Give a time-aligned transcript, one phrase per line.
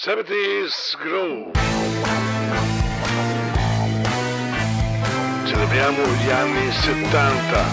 [0.00, 1.50] 70s Groove.
[5.44, 7.64] Celebriamo gli anni 70.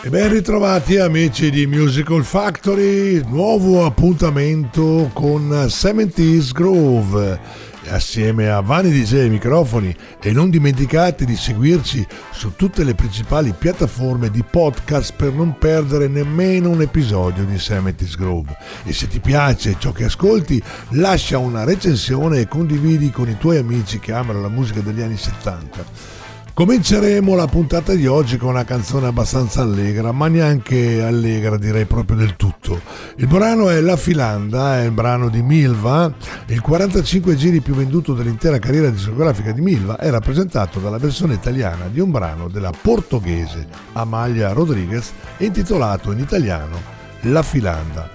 [0.00, 7.40] E ben ritrovati amici di Musical Factory, nuovo appuntamento con 70s Groove
[7.88, 13.54] assieme a Vani DJ ai microfoni e non dimenticate di seguirci su tutte le principali
[13.56, 18.56] piattaforme di podcast per non perdere nemmeno un episodio di Semetis Grove.
[18.84, 23.58] E se ti piace ciò che ascolti, lascia una recensione e condividi con i tuoi
[23.58, 26.15] amici che amano la musica degli anni 70.
[26.56, 32.16] Cominceremo la puntata di oggi con una canzone abbastanza allegra, ma neanche allegra direi proprio
[32.16, 32.80] del tutto.
[33.16, 36.10] Il brano è La Filanda, è il brano di Milva,
[36.46, 41.88] il 45 giri più venduto dell'intera carriera discografica di Milva è rappresentato dalla versione italiana
[41.92, 46.80] di un brano della portoghese Amalia Rodriguez intitolato in italiano
[47.24, 48.08] La Filanda.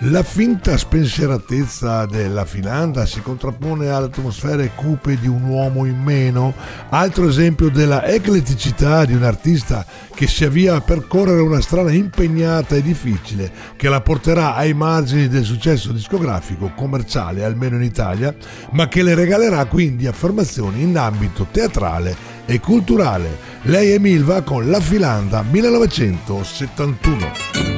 [0.00, 6.52] La finta spensieratezza della Finlandia si contrappone alle atmosfere cupe di un uomo in meno,
[6.90, 12.76] altro esempio della ecletticità di un artista che si avvia a percorrere una strada impegnata
[12.76, 18.34] e difficile che la porterà ai margini del successo discografico commerciale, almeno in Italia,
[18.72, 23.54] ma che le regalerà quindi affermazioni in ambito teatrale e culturale.
[23.62, 27.75] Lei è Milva con La Filanda 1971.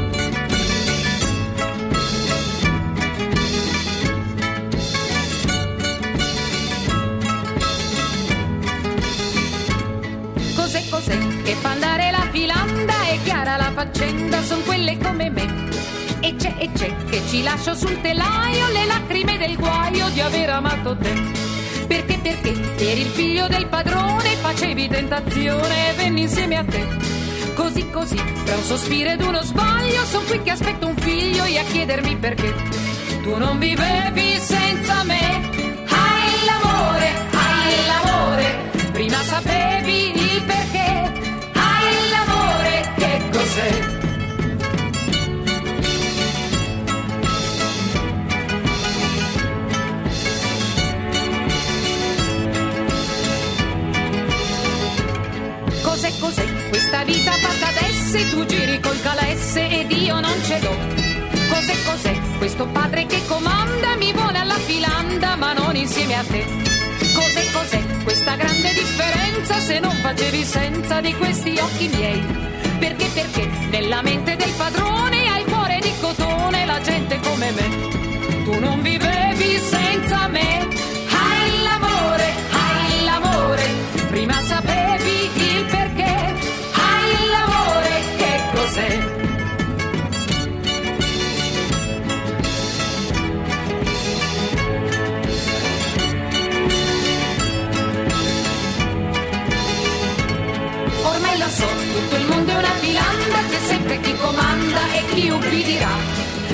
[13.89, 15.47] Faccenda son quelle come me.
[16.21, 20.51] E c'è e c'è che ci lascio sul telaio le lacrime del guaio di aver
[20.51, 21.13] amato te.
[21.87, 26.87] Perché, perché eri il figlio del padrone, facevi tentazione e venni insieme a te.
[27.55, 31.59] Così, così, tra un sospiro ed uno sbaglio, son qui che aspetto un figlio e
[31.59, 32.55] a chiedermi perché.
[33.23, 35.51] Tu non vivevi senza me.
[35.89, 40.88] Hai l'amore, hai l'amore, prima sapevi il perché
[58.31, 60.77] Tu giri col calesse ed io non ce l'ho.
[61.49, 63.97] Cos'è, cos'è questo padre che comanda?
[63.97, 66.45] Mi vuole alla filanda ma non insieme a te.
[67.15, 72.25] Cos'è, cos'è questa grande differenza se non facevi senza di questi occhi miei?
[72.79, 78.45] Perché, perché nella mente del padrone hai il cuore di cotone, la gente come me.
[78.45, 80.69] Tu non vivevi senza me.
[81.11, 83.67] Hai l'amore, hai l'amore,
[84.11, 85.08] prima sapevi
[103.89, 105.95] sempre chi comanda e chi ubbidirà.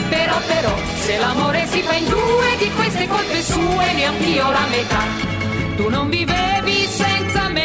[0.09, 0.75] Però, però,
[1.05, 5.03] se l'amore si fa in due, di queste colpe sue ne anch'io la metà.
[5.77, 7.64] Tu non vivevi senza me,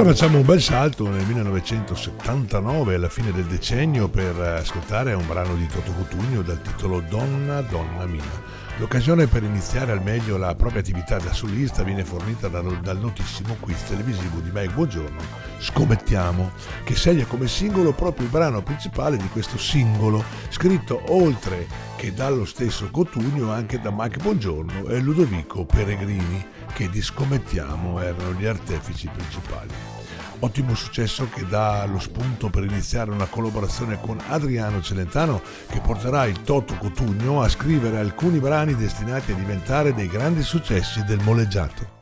[0.00, 5.26] Ed ora facciamo un bel salto nel 1979, alla fine del decennio, per ascoltare un
[5.26, 8.50] brano di Toto Cutugno dal titolo Donna, Donna Mia.
[8.80, 13.58] L'occasione per iniziare al meglio la propria attività da solista viene fornita dal, dal notissimo
[13.60, 15.20] quiz televisivo di Mike Buongiorno,
[15.58, 16.50] Scommettiamo,
[16.82, 21.66] che sceglie come singolo proprio il brano principale di questo singolo, scritto oltre
[21.96, 26.42] che dallo stesso Cotugno anche da Mike Buongiorno e Ludovico Peregrini,
[26.72, 29.99] che di Scommettiamo erano gli artefici principali.
[30.42, 36.24] Ottimo successo che dà lo spunto per iniziare una collaborazione con Adriano Celentano che porterà
[36.24, 41.98] il Toto Cotugno a scrivere alcuni brani destinati a diventare dei grandi successi del moleggiato.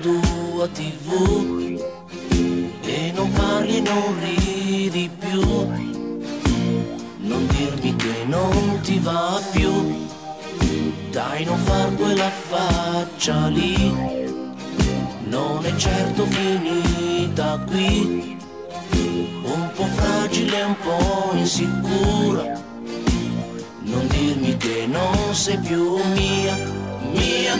[0.00, 1.78] Tua tv
[2.82, 5.40] e non parli e non ridi più.
[7.18, 10.08] Non dirmi che non ti va più,
[11.10, 13.94] dai non far quella faccia lì,
[15.24, 18.36] non è certo finita qui,
[19.44, 22.58] un po' fragile, un po' insicura.
[23.82, 26.56] Non dirmi che non sei più mia,
[27.12, 27.56] mia,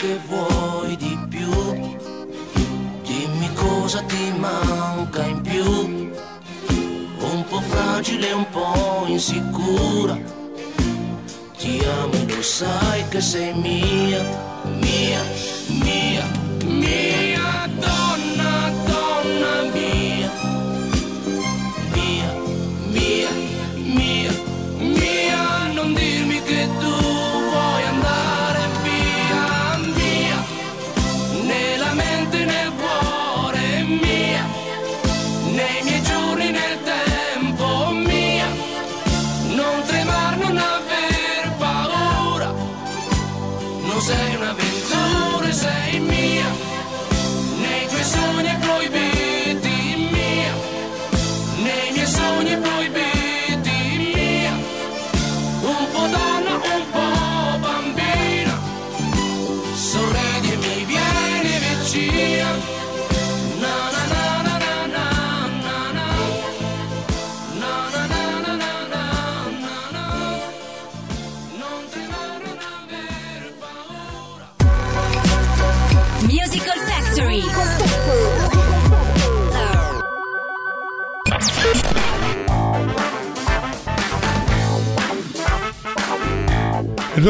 [0.00, 1.52] che vuoi di più,
[3.02, 5.62] dimmi cosa ti manca in più.
[7.18, 10.18] Un po' fragile, un po' insicura.
[11.58, 14.22] Ti amo e lo sai che sei mia,
[14.80, 15.22] mia,
[15.66, 16.24] mia,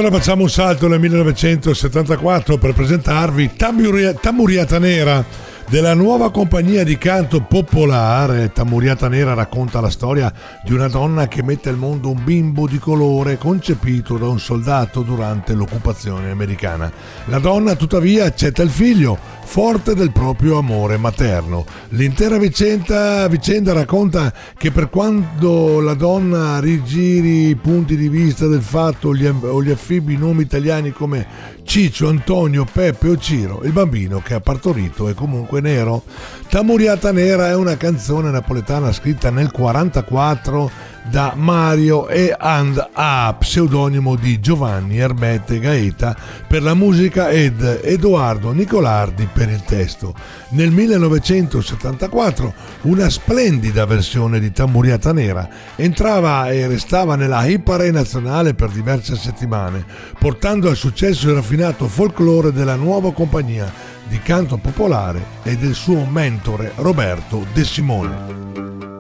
[0.01, 5.23] Ed ora facciamo un salto nel 1974 per presentarvi Tamuria- Tamuriata Nera
[5.69, 8.51] della nuova compagnia di canto popolare.
[8.51, 10.33] Tamuriata Nera racconta la storia
[10.65, 15.03] di una donna che mette al mondo un bimbo di colore concepito da un soldato
[15.03, 16.91] durante l'occupazione americana.
[17.27, 19.19] La donna tuttavia accetta il figlio,
[19.51, 21.67] forte del proprio amore materno.
[21.89, 28.63] L'intera vicenda, vicenda racconta che per quando la donna rigiri i punti di vista del
[28.63, 31.27] fatto gli, o gli affibbi nomi italiani come
[31.65, 36.05] Ciccio, Antonio, Peppe o Ciro, il bambino che ha partorito è comunque nero.
[36.49, 40.71] Tamuriata Nera è una canzone napoletana scritta nel 1944
[41.09, 46.17] da Mario e And A, pseudonimo di Giovanni Erbette Gaeta
[46.47, 50.15] per la musica ed Edoardo Nicolardi per il testo.
[50.51, 58.71] Nel 1974 una splendida versione di Tamburiata Nera entrava e restava nella Hipare nazionale per
[58.71, 59.85] diverse settimane,
[60.19, 63.73] portando al successo il raffinato folklore della nuova compagnia
[64.07, 69.00] di canto popolare e del suo mentore Roberto De Simone.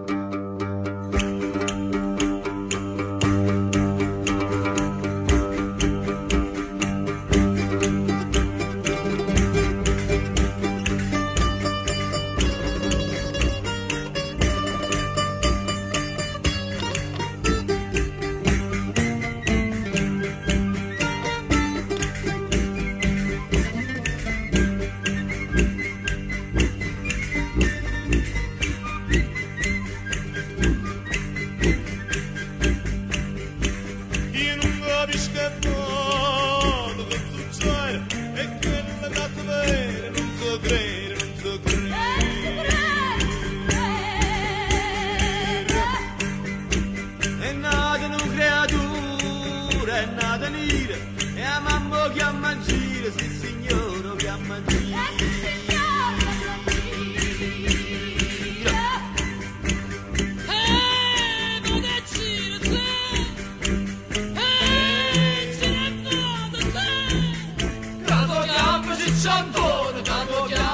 [69.01, 70.70] 是上坡的那座桥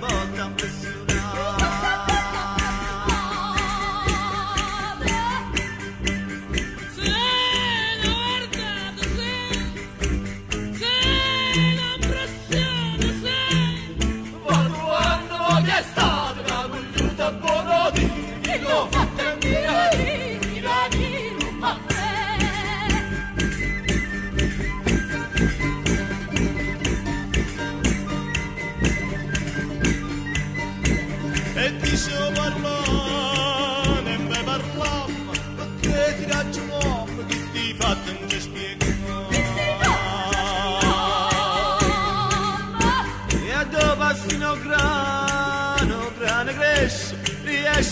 [0.00, 0.61] una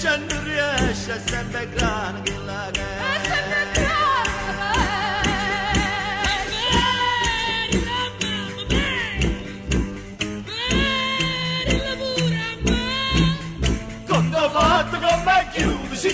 [0.01, 3.89] riesce e non riesce è sempre grano che la cresce
[14.07, 16.09] Quando ho fatto con me chiude, si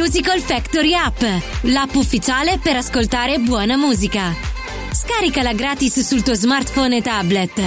[0.00, 1.20] Musical Factory App,
[1.64, 4.34] l'app ufficiale per ascoltare buona musica.
[4.90, 7.62] Scaricala gratis sul tuo smartphone e tablet.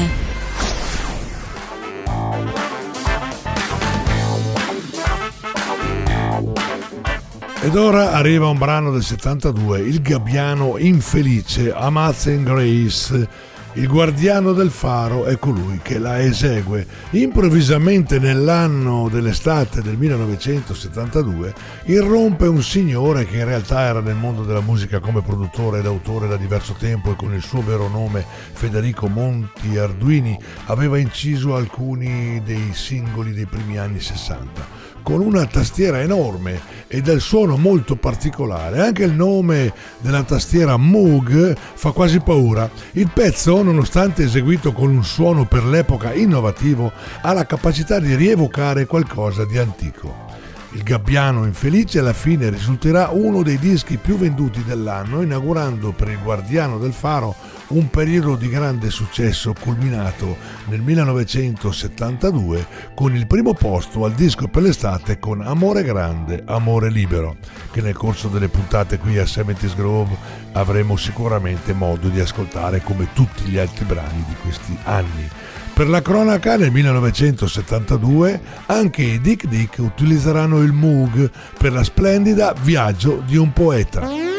[7.62, 13.52] Ed ora arriva un brano del 72, Il gabbiano infelice, Amazing Grace.
[13.76, 16.86] Il guardiano del faro è colui che la esegue.
[17.12, 21.54] Improvvisamente nell'anno dell'estate del 1972
[21.86, 26.28] irrompe un signore che in realtà era nel mondo della musica come produttore ed autore
[26.28, 32.44] da diverso tempo e con il suo vero nome Federico Monti Arduini aveva inciso alcuni
[32.46, 38.82] dei singoli dei primi anni 60 con una tastiera enorme e del suono molto particolare.
[38.82, 42.70] Anche il nome della tastiera Moog fa quasi paura.
[42.94, 46.92] Il pezzo, nonostante eseguito con un suono per l'epoca innovativo,
[47.22, 50.32] ha la capacità di rievocare qualcosa di antico.
[50.72, 56.20] Il Gabbiano Infelice alla fine risulterà uno dei dischi più venduti dell'anno, inaugurando per il
[56.24, 57.36] Guardiano del Faro
[57.68, 64.64] un periodo di grande successo culminato nel 1972 con il primo posto al disco per
[64.64, 67.38] l'estate con Amore Grande, Amore Libero,
[67.72, 70.16] che nel corso delle puntate qui a Cemetis Grove
[70.54, 75.30] avremo sicuramente modo di ascoltare come tutti gli altri brani di questi anni.
[75.74, 82.54] Per la cronaca, nel 1972 anche i Dick Dick utilizzeranno il Moog per la splendida
[82.62, 84.33] Viaggio di un poeta.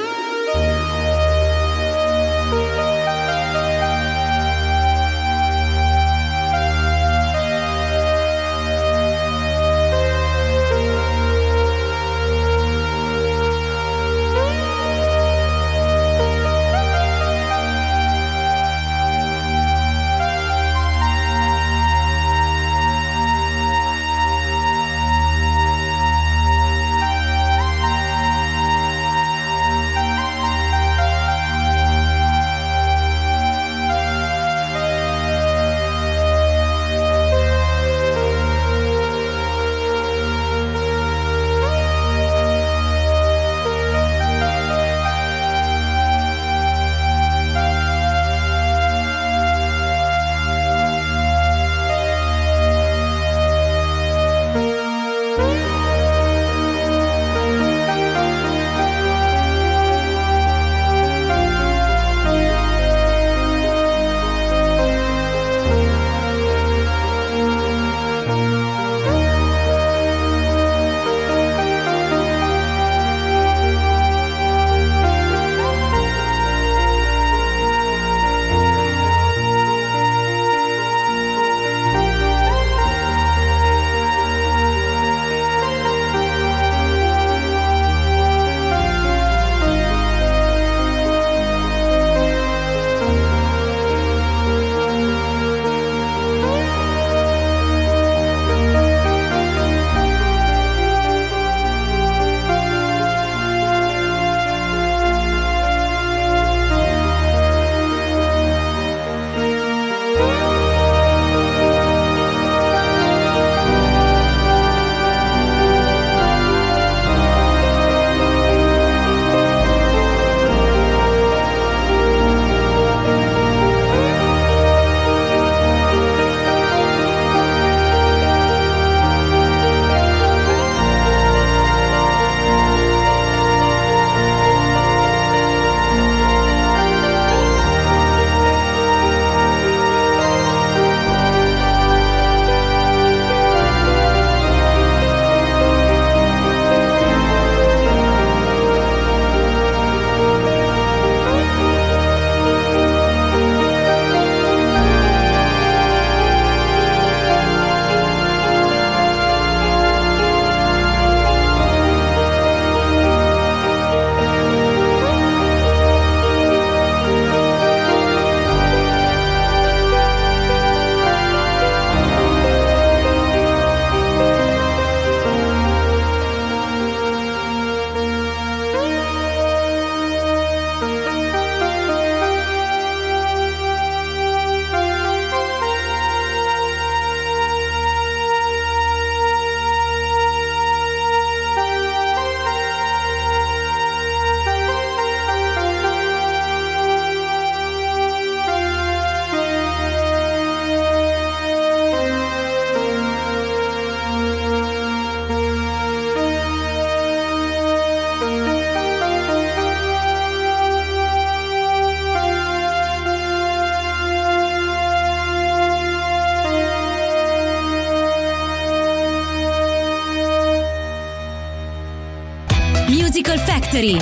[223.65, 223.97] Factory.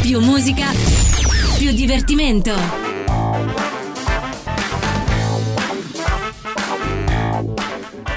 [0.00, 0.68] Più musica,
[1.58, 2.52] più divertimento.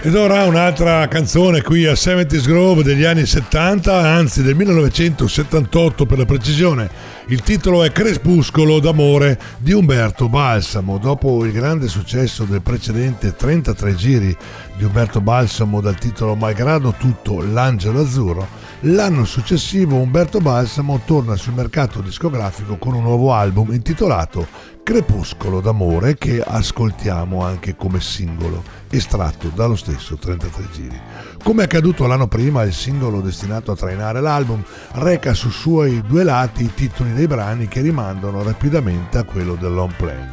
[0.02, 6.18] Ed ora un'altra canzone qui a 70s Grove degli anni 70, anzi del 1978 per
[6.18, 6.90] la precisione.
[7.28, 10.98] Il titolo è Crepuscolo d'amore di Umberto Balsamo.
[10.98, 14.38] Dopo il grande successo del precedente 33 giri
[14.78, 18.48] di Umberto Balsamo dal titolo Malgrado tutto l'angelo azzurro,
[18.82, 26.16] l'anno successivo Umberto Balsamo torna sul mercato discografico con un nuovo album intitolato Crepuscolo d'amore
[26.16, 28.62] che ascoltiamo anche come singolo,
[28.92, 31.02] estratto dallo stesso 33 giri.
[31.42, 36.66] Come accaduto l'anno prima, il singolo destinato a trainare l'album reca su suoi due lati
[36.66, 40.24] i titoli dei brani che rimandano rapidamente a quello del long play.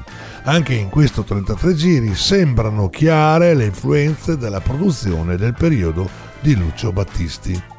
[0.43, 6.07] Anche in questo 33 giri sembrano chiare le influenze della produzione del periodo
[6.41, 7.72] di Lucio Battisti.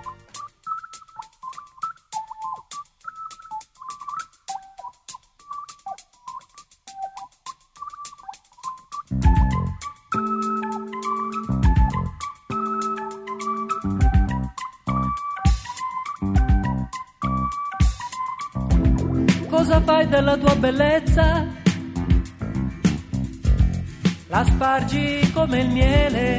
[24.63, 26.37] Spargi come il miele.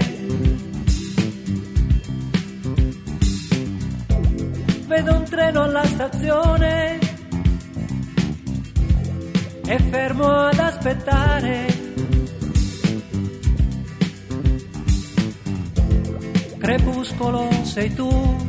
[4.87, 6.99] Vedo un treno alla stazione.
[9.67, 11.67] E fermo ad aspettare.
[16.57, 18.49] Crepuscolo sei tu.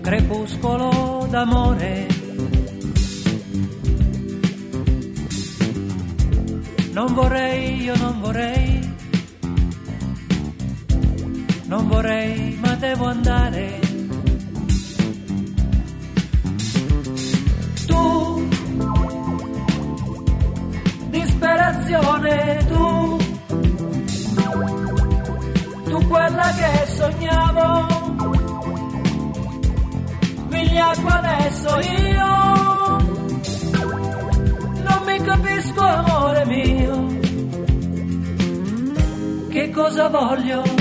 [0.00, 2.13] Crepuscolo d'amore.
[6.94, 8.94] Non vorrei, io non vorrei.
[11.66, 13.80] Non vorrei, ma devo andare.
[17.88, 18.48] Tu,
[21.10, 23.16] disperazione, tu,
[25.82, 27.86] tu quella che sognavo
[30.48, 32.33] Vigliacqua adesso io
[35.24, 37.06] capisco amore mio
[39.48, 40.73] che cosa voglio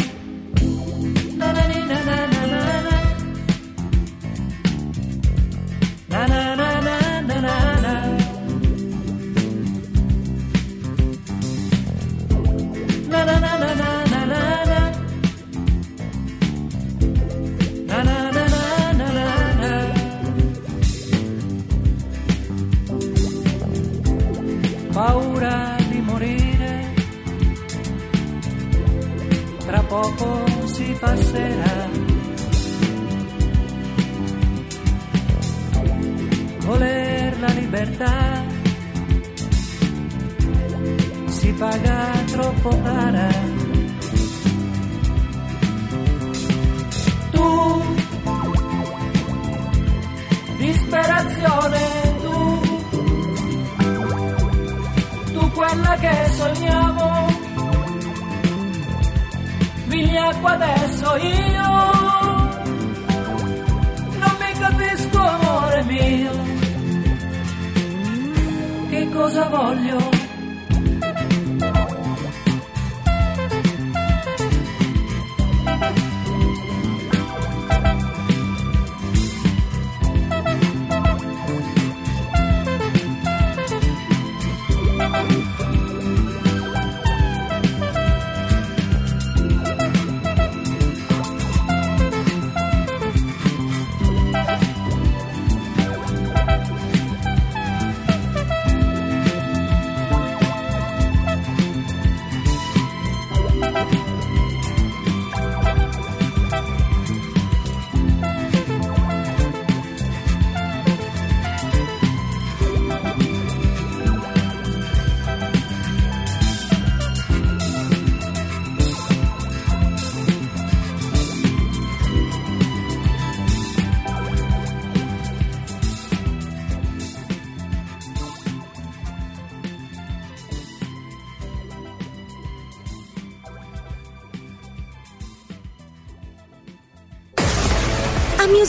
[69.63, 70.22] cosa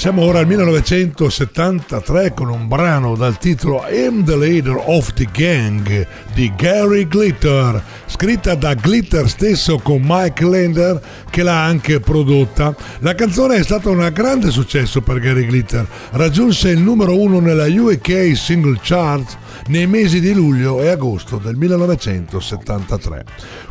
[0.00, 6.06] Passiamo ora al 1973 con un brano dal titolo I'm the Leader of the Gang
[6.32, 12.74] di Gary Glitter, scritta da Glitter stesso con Mike Lender che l'ha anche prodotta.
[13.00, 17.66] La canzone è stata un grande successo per Gary Glitter, raggiunse il numero uno nella
[17.66, 19.36] UK Single Chart
[19.66, 23.24] nei mesi di luglio e agosto del 1973.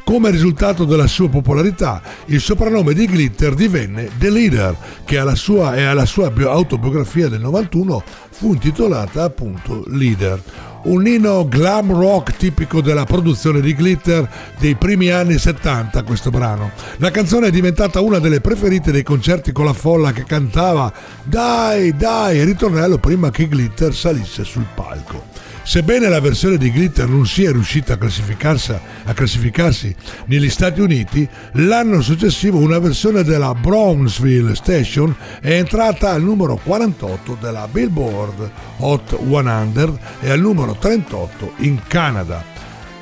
[0.04, 5.76] Come risultato della sua popolarità, il soprannome di Glitter divenne The Leader, che alla sua,
[5.76, 10.42] e alla sua bio- autobiografia del 91 fu intitolata appunto Leader.
[10.82, 14.30] Un nino glam rock tipico della produzione di Glitter
[14.60, 16.72] dei primi anni 70 questo brano.
[16.98, 20.92] La canzone è diventata una delle preferite dei concerti con la folla che cantava
[21.24, 25.49] Dai, dai, ritornello prima che Glitter salisse sul palco.
[25.64, 29.96] Sebbene la versione di Glitter non sia riuscita a classificarsi, a classificarsi
[30.26, 37.38] negli Stati Uniti, l'anno successivo una versione della Brownsville Station è entrata al numero 48
[37.40, 42.44] della Billboard Hot 100 e al numero 38 in Canada.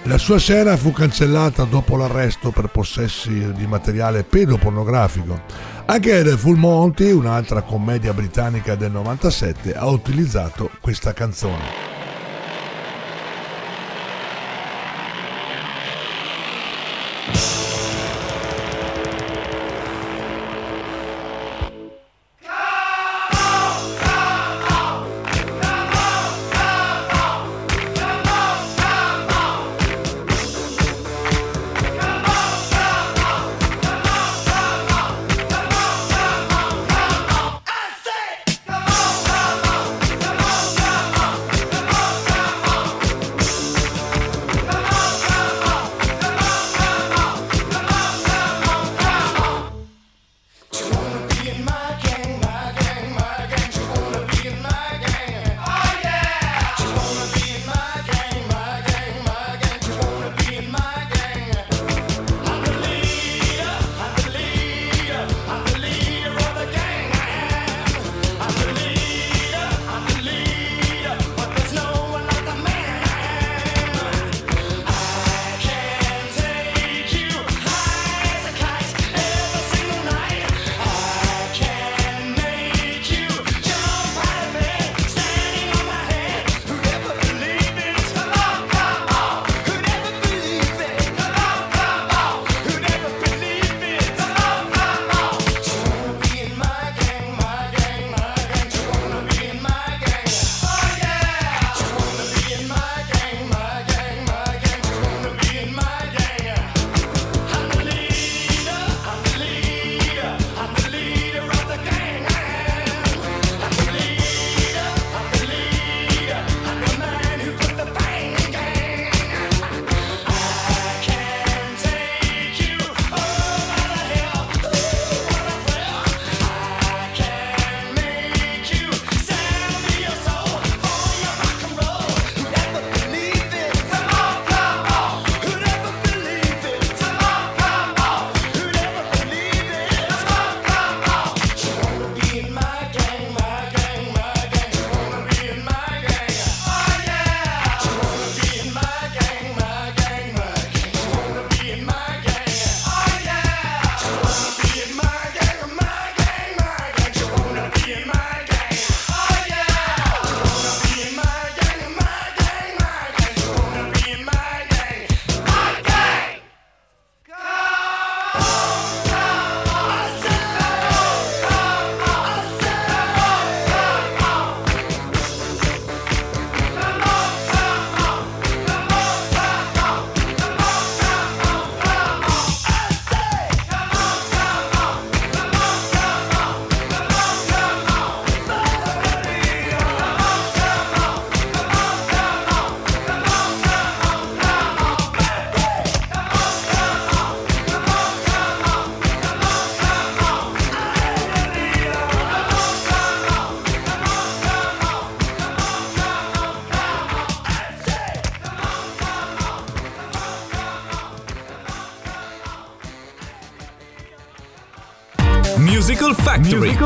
[0.03, 5.41] La sua scena fu cancellata dopo l'arresto per possessi di materiale pedopornografico.
[5.85, 11.96] Anche The Full Monty, un'altra commedia britannica del 97, ha utilizzato questa canzone.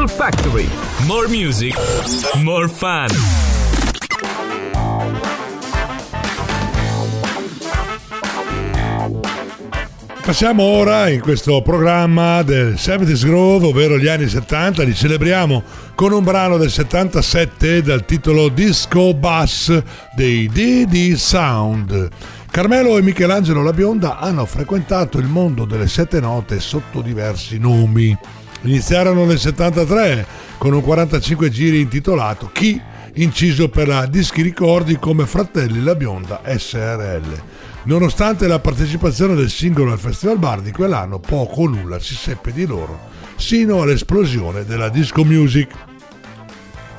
[0.01, 0.67] Musical Factory.
[1.05, 1.75] More music,
[2.41, 3.07] more fun.
[10.21, 15.61] facciamo ora in questo programma del 70s Grove, ovvero gli anni 70, li celebriamo
[15.93, 19.83] con un brano del 77 dal titolo Disco Bass
[20.15, 22.09] dei DD Sound.
[22.49, 28.17] Carmelo e Michelangelo La Bionda hanno frequentato il mondo delle sette note sotto diversi nomi.
[28.63, 30.23] Iniziarono nel 73
[30.59, 32.79] con un 45 giri intitolato Chi,
[33.15, 37.41] inciso per la Dischi Ricordi come Fratelli La Bionda SRL.
[37.85, 42.51] Nonostante la partecipazione del singolo al Festival Bar di quell'anno, poco o nulla si seppe
[42.51, 42.99] di loro,
[43.35, 45.73] sino all'esplosione della disco music.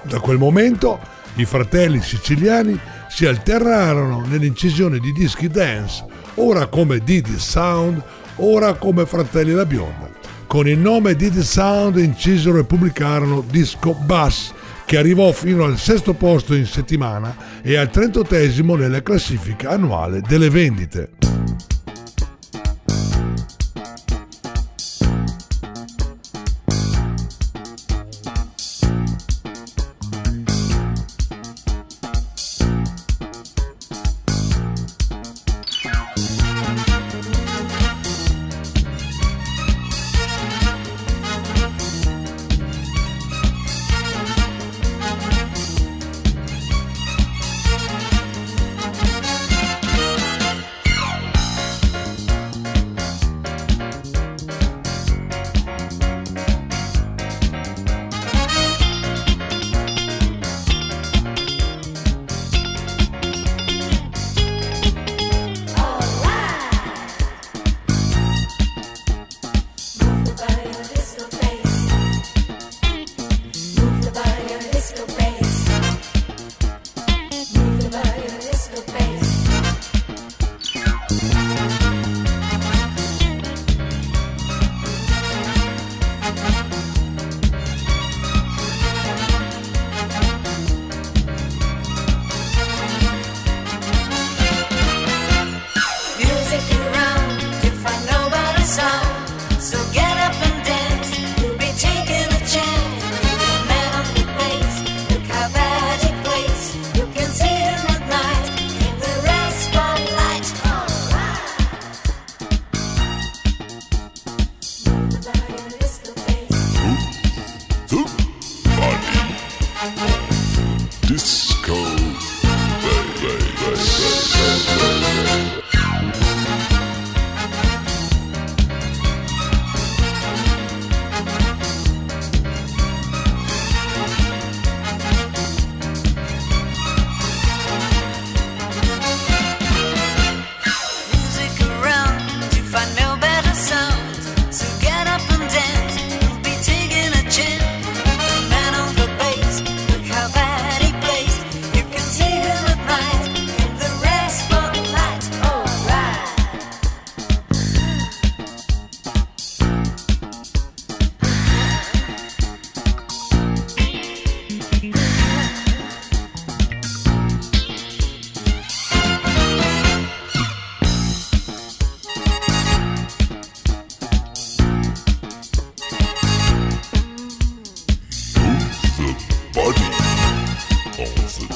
[0.02, 0.98] Da quel momento
[1.36, 2.76] i fratelli siciliani
[3.08, 8.02] si alternarono nell'incisione di dischi dance, ora come Didi Sound,
[8.36, 10.21] ora come Fratelli La Bionda.
[10.52, 14.52] Con il nome Didi Sound incisero e pubblicarono Disco Bass,
[14.84, 20.50] che arrivò fino al sesto posto in settimana e al trentottesimo nella classifica annuale delle
[20.50, 21.21] vendite.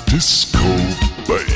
[0.06, 0.58] Disco
[1.26, 1.56] bass.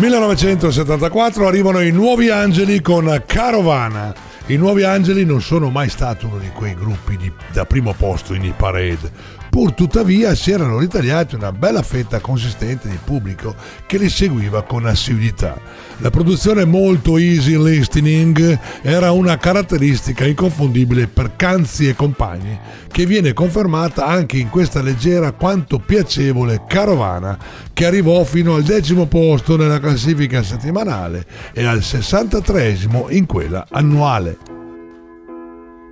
[0.00, 4.14] 1974 arrivano i Nuovi Angeli con Carovana.
[4.46, 8.32] I Nuovi Angeli non sono mai stati uno di quei gruppi di- da primo posto
[8.32, 9.12] in hit parade,
[9.50, 14.86] Pur tuttavia si erano ritagliati una bella fetta consistente di pubblico che li seguiva con
[14.86, 15.58] assiduità.
[15.98, 22.56] La produzione molto easy listening era una caratteristica inconfondibile per Canzi e compagni,
[22.92, 27.36] che viene confermata anche in questa leggera quanto piacevole carovana
[27.72, 32.78] che arrivò fino al decimo posto nella classifica settimanale e al 63
[33.08, 34.38] in quella annuale.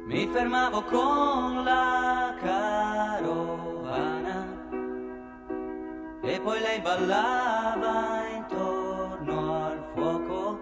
[0.07, 2.08] Mi fermavo con la
[6.49, 10.59] poi lei ballava intorno al fuoco.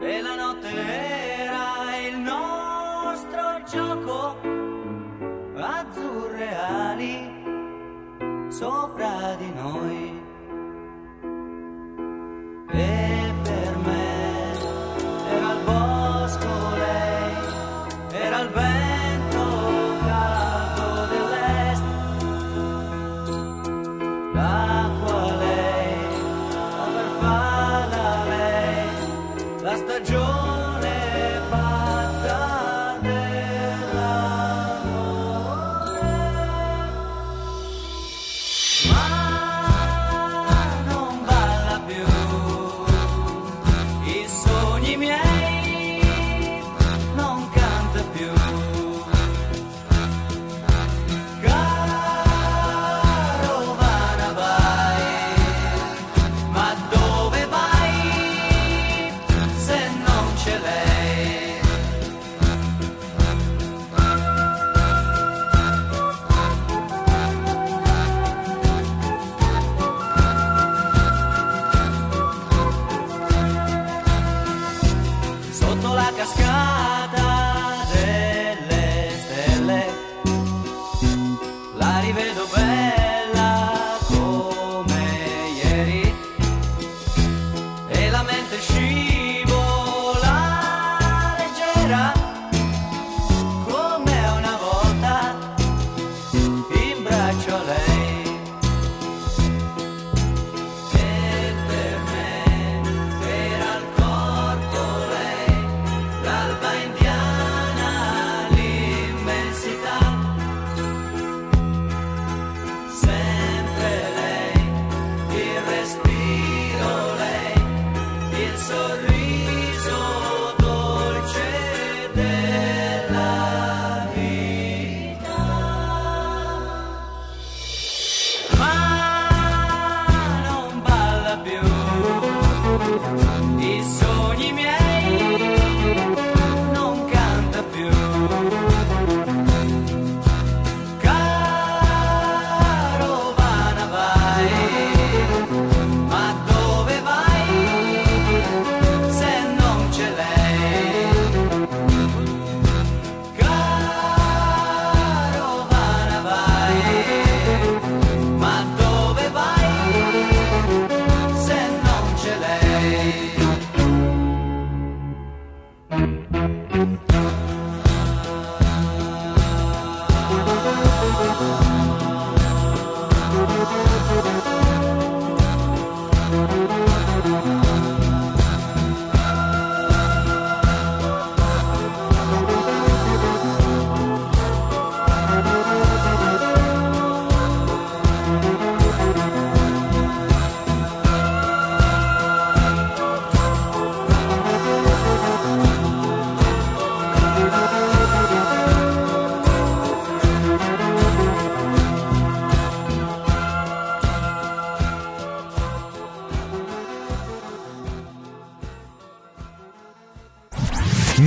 [0.00, 4.36] E la notte era il nostro gioco
[5.56, 7.16] azzurre ali
[8.48, 9.93] sopra di noi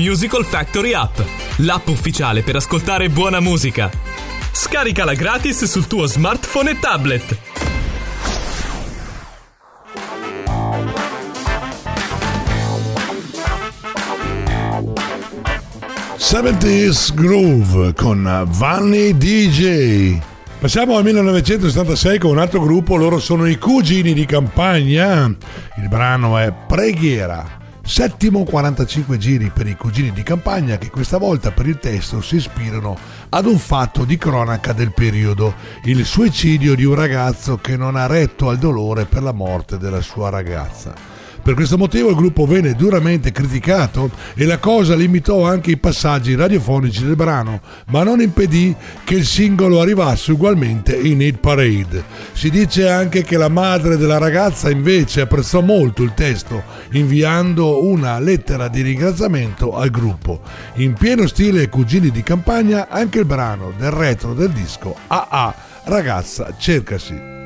[0.07, 1.19] Musical Factory App,
[1.57, 3.91] l'app ufficiale per ascoltare buona musica.
[4.53, 7.37] Scaricala gratis sul tuo smartphone e tablet.
[16.15, 20.19] '70s Groove con Vanni DJ.
[20.57, 25.25] Passiamo al 1976 con un altro gruppo, loro sono i Cugini di Campagna.
[25.25, 27.56] Il brano è Preghiera.
[27.87, 32.35] Settimo 45 giri per i Cugini di Campagna che questa volta per il testo si
[32.35, 32.97] ispirano
[33.29, 38.05] ad un fatto di cronaca del periodo, il suicidio di un ragazzo che non ha
[38.05, 41.16] retto al dolore per la morte della sua ragazza.
[41.47, 46.35] Per questo motivo il gruppo venne duramente criticato e la cosa limitò anche i passaggi
[46.35, 48.75] radiofonici del brano, ma non impedì
[49.05, 52.03] che il singolo arrivasse ugualmente in Hit Parade.
[52.33, 58.19] Si dice anche che la madre della ragazza invece apprezzò molto il testo, inviando una
[58.19, 60.41] lettera di ringraziamento al gruppo.
[60.73, 66.53] In pieno stile Cugini di Campagna anche il brano del retro del disco AA Ragazza
[66.57, 67.36] Cercasi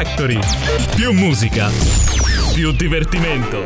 [0.00, 0.38] Factory.
[0.94, 1.68] Più musica.
[2.54, 3.64] Più divertimento.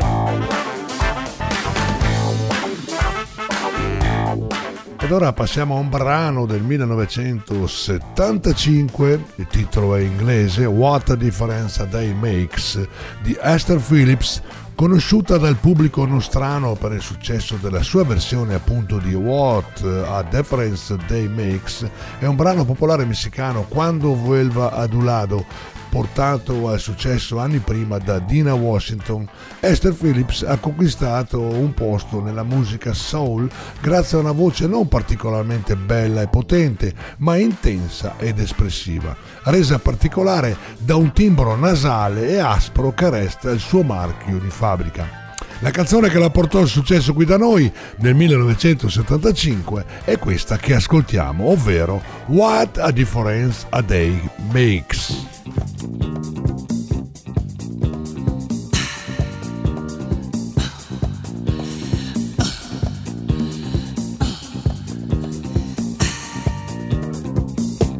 [4.99, 11.87] Ed ora passiamo a un brano del 1975, il titolo è inglese What a Difference
[11.87, 12.87] Day Makes
[13.21, 14.41] di Esther Phillips,
[14.73, 20.97] conosciuta dal pubblico nostrano per il successo della sua versione appunto di What a Difference
[21.05, 25.45] Day Makes, è un brano popolare messicano Quando vuelva Adulado,
[25.93, 29.29] portato al successo anni prima da Dina Washington,
[29.59, 33.47] Esther Phillips ha conquistato un posto nella musica soul
[33.79, 40.57] grazie a una voce non particolarmente bella e potente, ma intensa ed espressiva, resa particolare
[40.79, 45.22] da un timbro nasale e aspro che resta il suo marchio di fabbrica.
[45.63, 50.75] La canzone che la portò al successo qui da noi nel 1975 è questa che
[50.75, 55.25] ascoltiamo, ovvero What a Difference a Day Makes.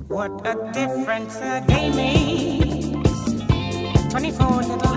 [0.10, 2.92] What a difference a day makes.
[4.12, 4.93] 24 little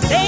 [0.00, 0.27] difference a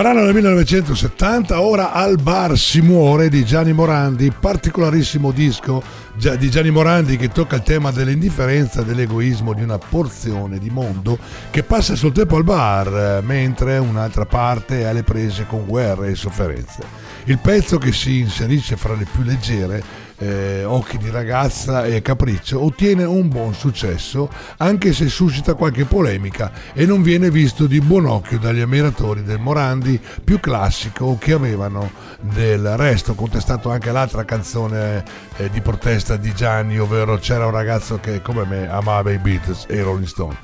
[0.00, 5.82] Brano del 1970, ora al bar si muore di Gianni Morandi, particolarissimo disco
[6.14, 11.18] di Gianni Morandi che tocca il tema dell'indifferenza, dell'egoismo di una porzione di mondo
[11.50, 16.08] che passa suo tempo al bar, eh, mentre un'altra parte è alle prese con guerre
[16.08, 16.82] e sofferenze.
[17.24, 19.82] Il pezzo che si inserisce fra le più leggere
[20.20, 26.52] eh, Occhi di ragazza e Capriccio ottiene un buon successo anche se suscita qualche polemica
[26.74, 31.90] e non viene visto di buon occhio dagli ammiratori del Morandi più classico che avevano
[32.20, 33.14] del resto.
[33.14, 35.02] Contestato anche l'altra canzone
[35.36, 39.64] eh, di protesta di Gianni ovvero c'era un ragazzo che come me amava i Beatles
[39.68, 40.36] e i Rolling Stone.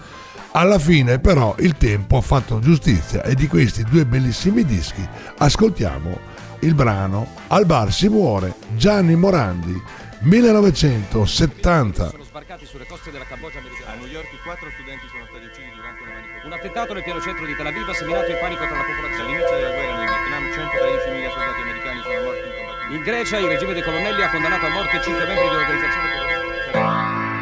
[0.52, 5.06] Alla fine però il tempo ha fatto giustizia e di questi due bellissimi dischi
[5.36, 9.80] ascoltiamo il brano Al bar si muore Gianni Morandi
[10.20, 13.92] 1970 Sono sbarcati sulle coste della Cambogia americana.
[13.92, 16.46] A New York i quattro studenti sono stati uccisi durante una manifestazione.
[16.46, 19.24] Un attentato nel pieno centro di Tel Aviv ha seminato il panico tra la popolazione.
[19.24, 22.94] Dall'inizio della guerra nel Vietnam 113.000 soldati americani sono morti in combattimento.
[22.96, 26.80] In Grecia il regime dei colonnelli ha condannato a morte 5 membri di un'organizzazione terroristica.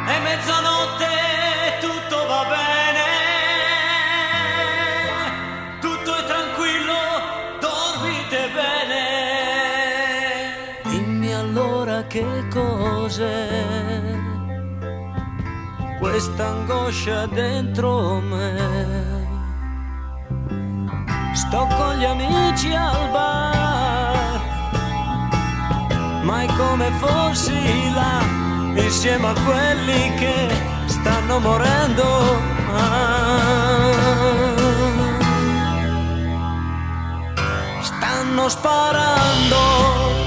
[0.05, 1.09] È mezzanotte,
[1.79, 2.74] tutto va bene.
[12.15, 13.49] Che cos'è
[15.99, 19.27] questa angoscia dentro me.
[21.33, 24.39] Sto con gli amici al bar,
[26.23, 28.21] ma è come fossi là
[28.75, 30.55] insieme a quelli che
[30.85, 32.07] stanno morendo.
[32.71, 33.93] Ah.
[37.81, 40.24] Stanno sparando,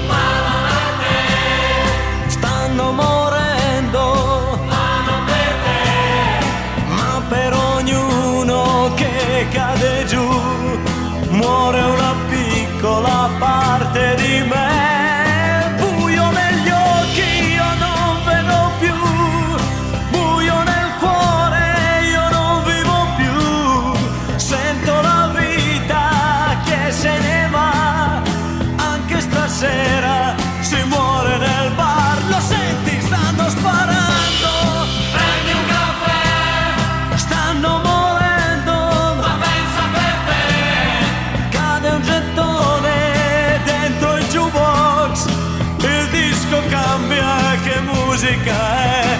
[48.29, 49.17] musica è?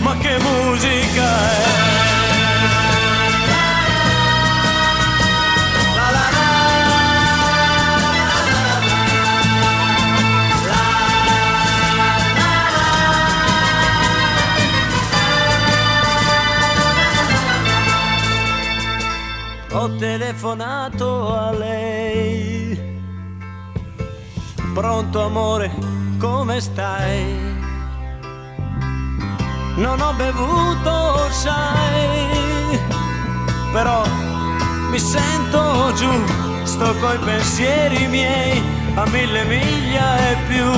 [0.00, 1.66] Ma che musica è?
[19.70, 22.80] Ho telefonato a lei.
[24.72, 25.70] Pronto amore,
[26.18, 27.57] come stai?
[29.78, 32.80] Non ho bevuto, sai,
[33.70, 34.02] però
[34.90, 36.10] mi sento giù,
[36.64, 38.60] sto coi pensieri miei
[38.96, 40.68] a mille miglia e più.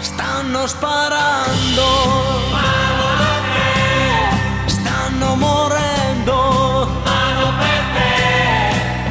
[0.00, 1.86] Stanno sparando,
[4.66, 6.88] stanno morendo,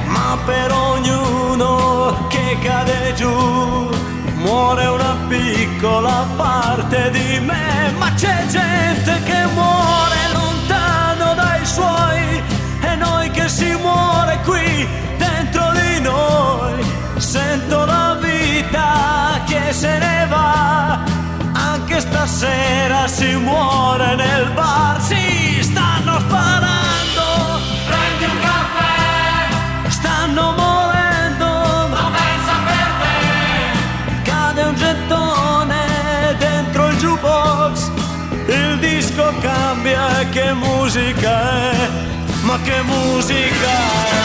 [0.07, 3.94] ma per ognuno che cade giù
[4.45, 12.43] muore una piccola parte di me, ma c'è gente che muore lontano dai suoi
[12.81, 14.87] e noi che si muore qui
[15.17, 16.85] dentro di noi.
[17.17, 20.99] Sento la vita che se ne va,
[21.53, 26.74] anche stasera si muore nel bar, si stanno sparando.
[40.95, 41.89] Musica è?
[42.43, 44.24] Ma che musica è?